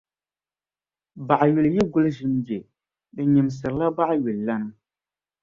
Baɣayuli 1.27 1.69
yi 1.75 1.81
guhi 1.91 2.09
ʒim 2.17 2.33
je, 2.47 2.57
di 3.13 3.21
nyimsirila 3.25 3.87
baɣayulilana. 3.97 4.69